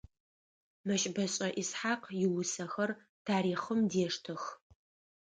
Мэщбэшӏэ 0.85 1.47
Исхьакъ 1.61 2.09
иусэхэр 2.23 2.91
тарихъым 3.25 3.79
дештэх. 3.91 4.43